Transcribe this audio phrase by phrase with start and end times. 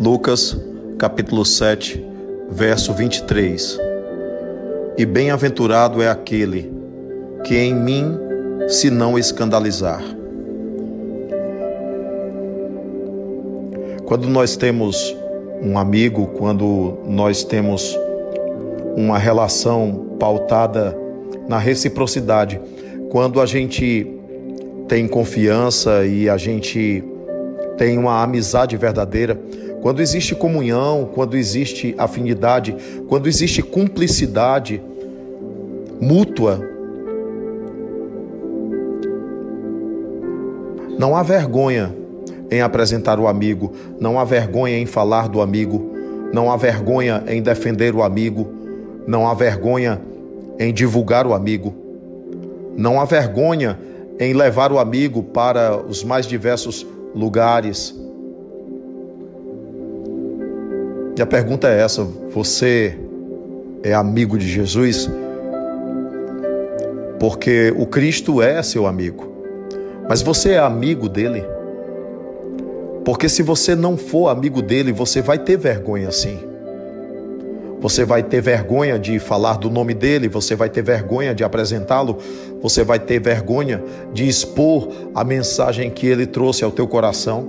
[0.00, 0.56] Lucas,
[0.96, 2.02] capítulo 7,
[2.50, 3.78] verso 23.
[4.96, 6.72] E bem-aventurado é aquele
[7.44, 8.18] que em mim
[8.66, 10.02] se não escandalizar.
[14.06, 15.14] Quando nós temos
[15.62, 17.94] um amigo, quando nós temos
[18.96, 20.96] uma relação pautada
[21.46, 22.58] na reciprocidade,
[23.10, 24.10] quando a gente
[24.88, 27.04] tem confiança e a gente
[27.80, 29.40] tem uma amizade verdadeira,
[29.80, 32.76] quando existe comunhão, quando existe afinidade,
[33.08, 34.82] quando existe cumplicidade
[35.98, 36.60] mútua,
[40.98, 41.96] não há vergonha
[42.50, 45.90] em apresentar o amigo, não há vergonha em falar do amigo,
[46.34, 48.46] não há vergonha em defender o amigo,
[49.06, 49.98] não há vergonha
[50.58, 51.74] em divulgar o amigo,
[52.76, 53.78] não há vergonha
[54.18, 57.94] em levar o amigo para os mais diversos lugares.
[61.16, 62.98] E a pergunta é essa: você
[63.82, 65.10] é amigo de Jesus?
[67.18, 69.28] Porque o Cristo é seu amigo.
[70.08, 71.44] Mas você é amigo dele?
[73.04, 76.49] Porque se você não for amigo dele, você vai ter vergonha sim.
[77.80, 82.18] Você vai ter vergonha de falar do nome dele, você vai ter vergonha de apresentá-lo,
[82.60, 87.48] você vai ter vergonha de expor a mensagem que ele trouxe ao teu coração.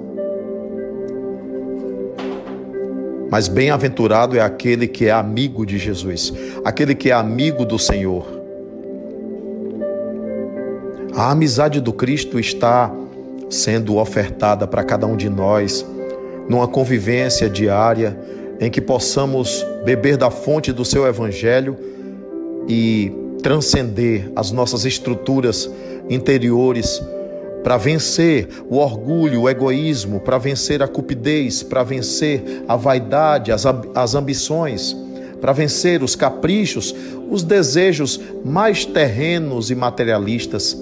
[3.30, 8.26] Mas bem-aventurado é aquele que é amigo de Jesus, aquele que é amigo do Senhor.
[11.14, 12.90] A amizade do Cristo está
[13.50, 15.86] sendo ofertada para cada um de nós
[16.48, 18.18] numa convivência diária
[18.62, 21.76] em que possamos beber da fonte do seu evangelho
[22.70, 25.68] e transcender as nossas estruturas
[26.08, 27.02] interiores
[27.64, 33.64] para vencer o orgulho, o egoísmo, para vencer a cupidez, para vencer a vaidade, as,
[33.96, 34.96] as ambições,
[35.40, 36.94] para vencer os caprichos,
[37.32, 40.80] os desejos mais terrenos e materialistas.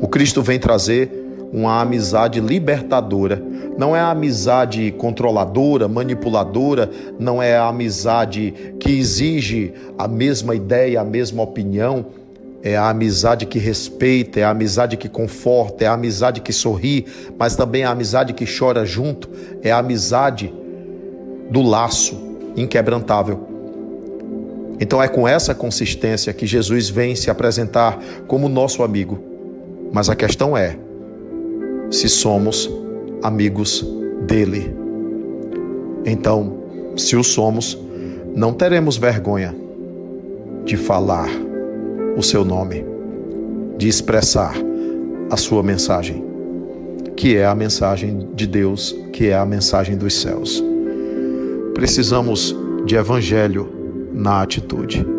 [0.00, 3.42] O Cristo vem trazer uma amizade libertadora.
[3.76, 11.00] Não é a amizade controladora, manipuladora, não é a amizade que exige a mesma ideia,
[11.00, 12.06] a mesma opinião
[12.64, 17.04] é a amizade que respeita, é a amizade que conforta, é a amizade que sorri,
[17.38, 19.28] mas também é a amizade que chora junto,
[19.62, 20.50] é a amizade
[21.50, 22.18] do laço
[22.56, 23.46] inquebrantável.
[24.80, 29.22] Então é com essa consistência que Jesus vem se apresentar como nosso amigo.
[29.92, 30.78] Mas a questão é
[31.90, 32.70] se somos
[33.22, 33.86] amigos
[34.26, 34.74] dele.
[36.04, 36.58] Então,
[36.96, 37.78] se o somos,
[38.34, 39.54] não teremos vergonha
[40.64, 41.28] de falar
[42.16, 42.84] o seu nome,
[43.76, 44.54] de expressar
[45.30, 46.24] a sua mensagem,
[47.16, 50.62] que é a mensagem de Deus, que é a mensagem dos céus.
[51.74, 53.68] Precisamos de evangelho
[54.12, 55.13] na atitude.